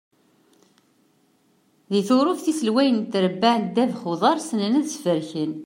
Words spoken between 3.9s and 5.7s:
n uḍar ssnen ad sfreken.